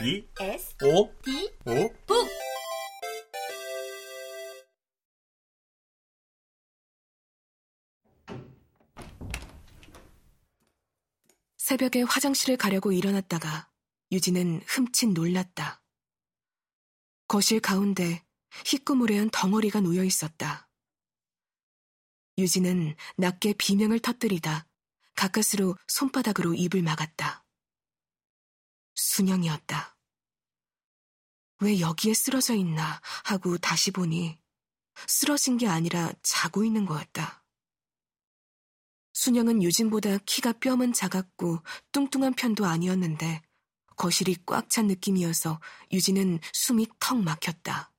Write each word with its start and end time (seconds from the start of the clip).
B 0.00 0.26
S 0.40 0.74
O 0.82 1.12
D 1.22 1.50
O 1.66 1.92
북 2.06 2.26
새벽에 11.58 12.00
화장실을 12.00 12.56
가려고 12.56 12.92
일어났다가 12.92 13.70
유진은 14.10 14.62
흠칫 14.66 15.10
놀랐다. 15.10 15.82
거실 17.28 17.60
가운데 17.60 18.24
희끄무레한 18.64 19.28
덩어리가 19.30 19.80
놓여 19.80 20.02
있었다. 20.02 20.70
유진은 22.38 22.96
낮게 23.18 23.52
비명을 23.58 23.98
터뜨리다 23.98 24.66
가까스로 25.14 25.76
손바닥으로 25.88 26.54
입을 26.54 26.80
막았다. 26.80 27.44
순영이었다. 29.00 29.89
왜 31.60 31.80
여기에 31.80 32.14
쓰러져 32.14 32.54
있나 32.54 33.00
하고 33.24 33.58
다시 33.58 33.90
보니 33.90 34.38
쓰러진 35.06 35.58
게 35.58 35.66
아니라 35.68 36.12
자고 36.22 36.64
있는 36.64 36.86
거였다. 36.86 37.44
순영은 39.12 39.62
유진보다 39.62 40.18
키가 40.24 40.54
뼈만 40.54 40.92
작았고 40.92 41.62
뚱뚱한 41.92 42.34
편도 42.34 42.64
아니었는데 42.64 43.42
거실이 43.96 44.36
꽉 44.46 44.70
찬 44.70 44.86
느낌이어서 44.86 45.60
유진은 45.92 46.40
숨이 46.52 46.86
턱 46.98 47.18
막혔다. 47.18 47.92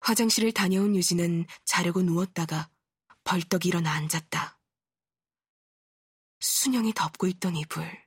화장실을 0.00 0.52
다녀온 0.52 0.94
유진은 0.94 1.46
자려고 1.64 2.02
누웠다가 2.02 2.70
벌떡 3.24 3.66
일어나 3.66 3.92
앉았다. 3.92 4.58
순영이 6.40 6.92
덮고 6.92 7.26
있던 7.28 7.56
이불. 7.56 8.06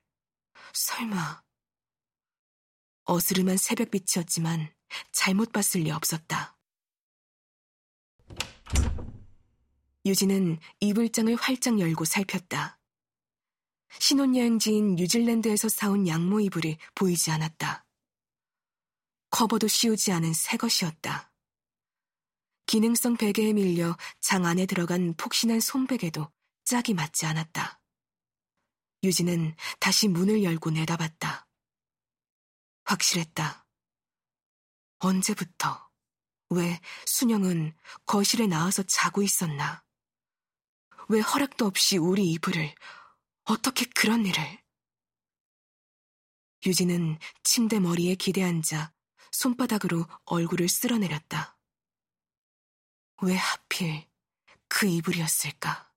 설마. 0.72 1.42
어스름한 3.04 3.56
새벽빛이었지만 3.56 4.72
잘못 5.12 5.52
봤을 5.52 5.82
리 5.82 5.90
없었다. 5.90 6.56
유진은 10.04 10.58
이불장을 10.80 11.34
활짝 11.36 11.78
열고 11.78 12.04
살폈다. 12.04 12.80
신혼여행지인 13.98 14.96
뉴질랜드에서 14.96 15.68
사온 15.68 16.08
양모 16.08 16.40
이불이 16.40 16.78
보이지 16.94 17.30
않았다. 17.30 17.86
커버도 19.30 19.68
씌우지 19.68 20.12
않은 20.12 20.32
새 20.32 20.56
것이었다. 20.56 21.32
기능성 22.66 23.16
베개에 23.16 23.52
밀려 23.52 23.96
장 24.20 24.46
안에 24.46 24.66
들어간 24.66 25.14
폭신한 25.14 25.60
손베개도 25.60 26.30
짝이 26.64 26.94
맞지 26.94 27.26
않았다. 27.26 27.80
유진은 29.04 29.54
다시 29.78 30.08
문을 30.08 30.42
열고 30.42 30.70
내다봤다. 30.70 31.46
확실했다. 32.84 33.66
언제부터, 34.98 35.90
왜 36.50 36.80
순영은 37.06 37.76
거실에 38.06 38.46
나와서 38.46 38.82
자고 38.82 39.22
있었나? 39.22 39.84
왜 41.08 41.20
허락도 41.20 41.66
없이 41.66 41.98
우리 41.98 42.30
이불을, 42.32 42.74
어떻게 43.44 43.86
그런 43.86 44.24
일을? 44.24 44.62
유진은 46.64 47.18
침대 47.42 47.80
머리에 47.80 48.14
기대앉아 48.14 48.92
손바닥으로 49.32 50.06
얼굴을 50.26 50.68
쓸어내렸다. 50.68 51.58
왜 53.22 53.36
하필 53.36 54.08
그 54.68 54.86
이불이었을까? 54.86 55.91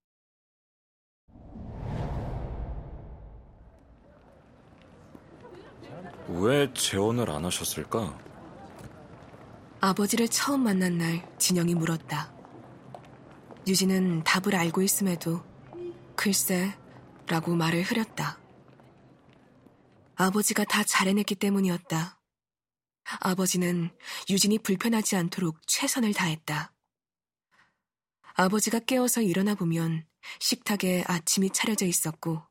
왜 6.27 6.71
재혼을 6.73 7.29
안 7.29 7.45
하셨을까? 7.45 8.17
아버지를 9.79 10.27
처음 10.27 10.63
만난 10.63 10.97
날 10.97 11.37
진영이 11.37 11.75
물었다. 11.75 12.33
유진은 13.67 14.23
답을 14.23 14.55
알고 14.55 14.81
있음에도 14.81 15.43
글쎄 16.15 16.75
라고 17.27 17.55
말을 17.55 17.83
흐렸다. 17.83 18.39
아버지가 20.15 20.63
다 20.63 20.83
잘해냈기 20.83 21.35
때문이었다. 21.35 22.19
아버지는 23.19 23.89
유진이 24.29 24.59
불편하지 24.59 25.15
않도록 25.15 25.59
최선을 25.67 26.13
다했다. 26.13 26.73
아버지가 28.35 28.79
깨어서 28.79 29.21
일어나 29.21 29.55
보면 29.55 30.05
식탁에 30.39 31.03
아침이 31.07 31.51
차려져 31.51 31.85
있었고 31.85 32.41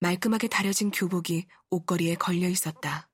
말끔하게 0.00 0.48
다려진 0.48 0.90
교복이 0.90 1.46
옷걸이에 1.70 2.16
걸려 2.16 2.48
있었다. 2.48 3.10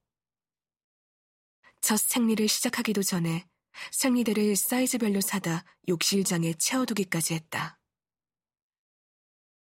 첫 1.80 1.98
생리를 1.98 2.46
시작하기도 2.48 3.02
전에 3.02 3.48
생리대를 3.90 4.56
사이즈별로 4.56 5.20
사다 5.20 5.64
욕실장에 5.88 6.54
채워두기까지 6.54 7.34
했다. 7.34 7.78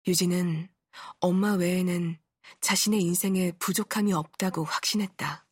유진은 0.06 0.69
엄마 1.21 1.54
외에는 1.54 2.19
자신의 2.60 3.03
인생에 3.03 3.53
부족함이 3.59 4.12
없다고 4.12 4.65
확신했다. 4.65 5.47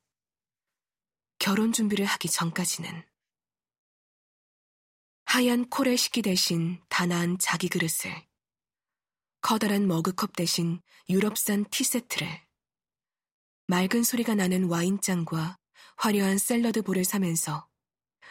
결혼 1.39 1.73
준비를 1.73 2.05
하기 2.05 2.29
전까지는. 2.29 3.05
하얀 5.27 5.69
코레 5.69 5.97
식기 5.97 6.23
대신 6.23 6.81
단아한 6.89 7.39
자기 7.39 7.69
그릇을, 7.69 8.27
커다란 9.45 9.87
머그컵 9.87 10.37
대신 10.37 10.81
유럽산 11.11 11.67
티세트를, 11.67 12.27
맑은 13.67 14.03
소리가 14.03 14.35
나는 14.35 14.71
와인잔과 14.71 15.59
화려한 15.99 16.39
샐러드 16.39 16.81
볼을 16.81 17.05
사면서 17.05 17.69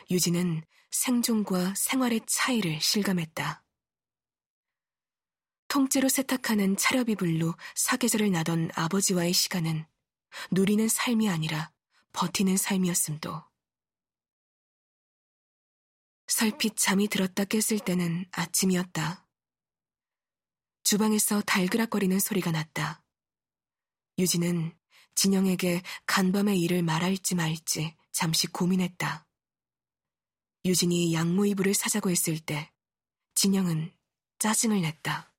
유진은 0.09 0.63
생존과 0.89 1.75
생활의 1.75 2.21
차이를 2.25 2.81
실감했다. 2.81 3.63
통째로 5.67 6.09
세탁하는 6.09 6.77
차려비불로 6.77 7.53
사계절을 7.75 8.31
나던 8.31 8.71
아버지와의 8.73 9.33
시간은 9.33 9.85
누리는 10.49 10.87
삶이 10.87 11.29
아니라 11.29 11.71
버티는 12.13 12.57
삶이었음도. 12.57 13.43
설핏 16.25 16.75
잠이 16.75 17.07
들었다 17.07 17.45
깼을 17.45 17.81
때는 17.85 18.25
아침이었다. 18.31 19.22
주방에서 20.83 21.41
달그락거리는 21.41 22.19
소리가 22.19 22.51
났다. 22.51 23.01
유진은 24.19 24.77
진영에게 25.15 25.81
간밤의 26.05 26.59
일을 26.59 26.83
말할지 26.83 27.35
말지 27.35 27.95
잠시 28.11 28.47
고민했다. 28.47 29.25
유진이 30.65 31.13
양모 31.13 31.45
이불을 31.45 31.73
사자고 31.73 32.09
했을 32.09 32.39
때 32.39 32.71
진영은 33.35 33.91
짜증을 34.39 34.81
냈다. 34.81 35.33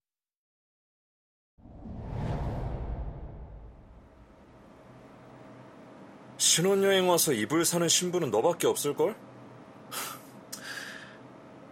신혼여행 6.37 7.09
와서 7.09 7.33
이불 7.33 7.65
사는 7.65 7.89
신부는 7.89 8.31
너밖에 8.31 8.67
없을걸? 8.67 9.17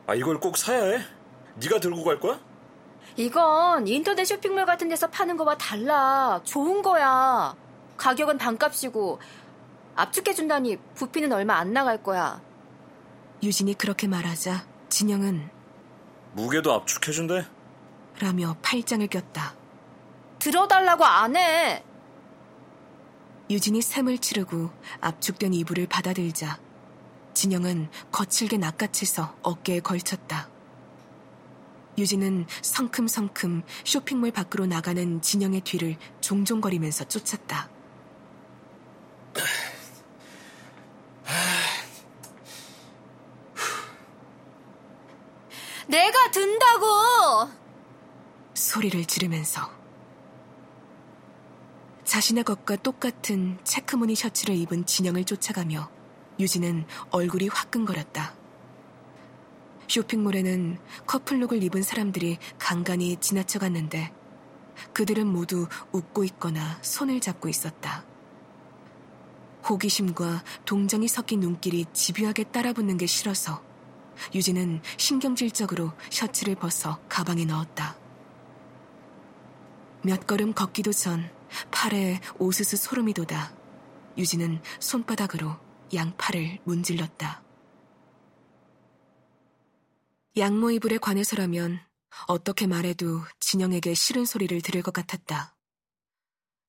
아 0.06 0.14
이걸 0.14 0.40
꼭 0.40 0.56
사야 0.56 0.84
해? 0.84 1.04
네가 1.56 1.80
들고 1.80 2.04
갈 2.04 2.20
거야? 2.20 2.51
이건 3.16 3.86
인터넷 3.86 4.24
쇼핑몰 4.24 4.64
같은 4.64 4.88
데서 4.88 5.08
파는 5.08 5.36
거와 5.36 5.56
달라. 5.56 6.40
좋은 6.44 6.82
거야. 6.82 7.54
가격은 7.96 8.38
반값이고 8.38 9.20
압축해준다니 9.94 10.78
부피는 10.94 11.32
얼마 11.32 11.56
안 11.56 11.72
나갈 11.72 12.02
거야. 12.02 12.40
유진이 13.42 13.74
그렇게 13.74 14.06
말하자 14.06 14.64
진영은 14.88 15.50
무게도 16.32 16.72
압축해준대? 16.72 17.46
라며 18.20 18.56
팔짱을 18.62 19.08
꼈다. 19.08 19.54
들어달라고 20.38 21.04
안 21.04 21.36
해. 21.36 21.84
유진이 23.50 23.82
샘을 23.82 24.18
치르고 24.18 24.70
압축된 25.00 25.52
이불을 25.52 25.86
받아들자 25.86 26.58
진영은 27.34 27.90
거칠게 28.10 28.56
낚아채서 28.56 29.34
어깨에 29.42 29.80
걸쳤다. 29.80 30.48
유진은 31.98 32.46
성큼성큼 32.62 33.62
쇼핑몰 33.84 34.30
밖으로 34.30 34.66
나가는 34.66 35.20
진영의 35.20 35.60
뒤를 35.62 35.96
종종거리면서 36.20 37.04
쫓았다. 37.04 37.70
내가 45.86 46.30
든다고! 46.30 47.50
소리를 48.54 49.04
지르면서 49.04 49.70
자신의 52.04 52.44
것과 52.44 52.76
똑같은 52.76 53.58
체크무늬 53.64 54.14
셔츠를 54.14 54.54
입은 54.54 54.86
진영을 54.86 55.24
쫓아가며 55.24 55.90
유진은 56.38 56.86
얼굴이 57.10 57.48
화끈거렸다. 57.48 58.41
쇼핑몰에는 59.92 60.78
커플룩을 61.06 61.62
입은 61.64 61.82
사람들이 61.82 62.38
간간히 62.58 63.16
지나쳐 63.16 63.58
갔는데 63.58 64.10
그들은 64.94 65.26
모두 65.26 65.68
웃고 65.92 66.24
있거나 66.24 66.78
손을 66.80 67.20
잡고 67.20 67.50
있었다. 67.50 68.02
호기심과 69.68 70.44
동정이 70.64 71.08
섞인 71.08 71.40
눈길이 71.40 71.84
집요하게 71.92 72.44
따라붙는 72.44 72.96
게 72.96 73.04
싫어서 73.04 73.62
유진은 74.34 74.80
신경질적으로 74.96 75.92
셔츠를 76.08 76.54
벗어 76.54 76.98
가방에 77.10 77.44
넣었다. 77.44 77.94
몇 80.00 80.26
걸음 80.26 80.54
걷기도 80.54 80.92
전 80.92 81.30
팔에 81.70 82.18
오스스 82.38 82.78
소름이 82.78 83.12
돋아 83.12 83.52
유진은 84.16 84.62
손바닥으로 84.80 85.54
양팔을 85.92 86.60
문질렀다. 86.64 87.41
양모 90.34 90.70
이불에 90.70 90.96
관해서라면 90.96 91.78
어떻게 92.26 92.66
말해도 92.66 93.20
진영에게 93.40 93.92
싫은 93.92 94.24
소리를 94.24 94.62
들을 94.62 94.82
것 94.82 94.92
같았다. 94.94 95.54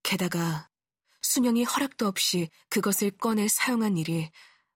게다가 0.03 0.69
순영이 1.21 1.63
허락도 1.63 2.05
없이 2.05 2.49
그것을 2.69 3.11
꺼내 3.11 3.47
사용한 3.47 3.97
일이 3.97 4.29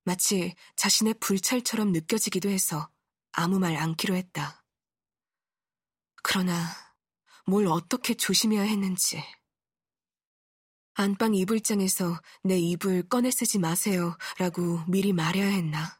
마치 0.05 0.55
자신의 0.77 1.15
불찰처럼 1.19 1.91
느껴지기도 1.91 2.49
해서 2.49 2.89
아무 3.33 3.59
말 3.59 3.75
않기로 3.75 4.15
했다. 4.15 4.63
그러나 6.23 6.55
뭘 7.45 7.67
어떻게 7.67 8.13
조심해야 8.13 8.61
했는지. 8.61 9.21
안방 10.93 11.35
이불장에서 11.35 12.21
내 12.43 12.57
이불 12.57 13.03
꺼내 13.09 13.31
쓰지 13.31 13.59
마세요 13.59 14.17
라고 14.37 14.81
미리 14.87 15.11
말해야 15.11 15.45
했나. 15.45 15.99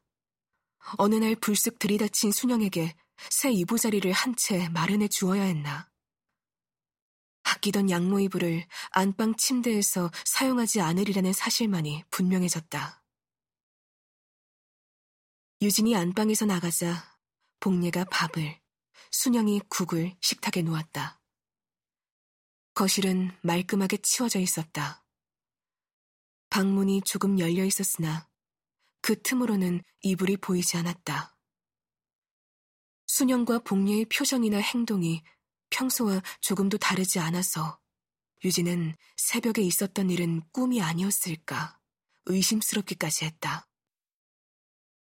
어느 0.97 1.15
날 1.15 1.35
불쑥 1.35 1.79
들이닥친 1.79 2.31
순영에게 2.31 2.95
새 3.29 3.51
이부자리를 3.51 4.11
한 4.11 4.35
채 4.35 4.69
마련해 4.69 5.07
주어야 5.09 5.43
했나. 5.43 5.89
아끼던 7.43 7.89
양모 7.89 8.19
이불을 8.19 8.65
안방 8.91 9.35
침대에서 9.35 10.11
사용하지 10.25 10.81
않으리라는 10.81 11.33
사실만이 11.33 12.03
분명해졌다. 12.11 13.03
유진이 15.61 15.95
안방에서 15.95 16.45
나가자 16.45 17.17
복례가 17.59 18.05
밥을, 18.05 18.61
순영이 19.11 19.61
국을 19.69 20.15
식탁에 20.21 20.61
놓았다. 20.61 21.19
거실은 22.75 23.35
말끔하게 23.41 23.97
치워져 23.97 24.39
있었다. 24.39 25.03
방문이 26.49 27.01
조금 27.01 27.39
열려 27.39 27.65
있었으나 27.65 28.26
그 29.07 29.21
틈으로는 29.21 29.83
이불이 30.01 30.35
보이지 30.35 30.75
않았다. 30.75 31.37
순영과 33.05 33.59
복녀의 33.59 34.03
표정이나 34.07 34.57
행동이 34.57 35.23
평소와 35.69 36.21
조금도 36.41 36.77
다르지 36.77 37.17
않아서 37.19 37.79
유진은 38.43 38.95
새벽에 39.15 39.61
있었던 39.61 40.09
일은 40.09 40.41
꿈이 40.51 40.81
아니었을까 40.81 41.79
의심스럽기까지 42.25 43.23
했다. 43.23 43.66